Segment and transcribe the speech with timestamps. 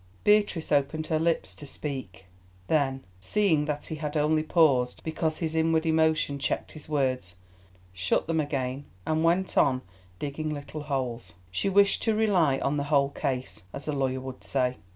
[0.23, 2.25] Beatrice opened her lips to speak,
[2.65, 7.35] then, seeing that he had only paused because his inward emotion checked his words,
[7.93, 9.83] shut them again, and went on
[10.17, 11.35] digging little holes.
[11.51, 14.77] She wished to rely on the whole case, as a lawyer would say.